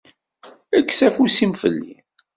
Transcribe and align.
Kkes 0.81 0.99
afus-im 1.07 1.53
fell-i. 1.61 1.93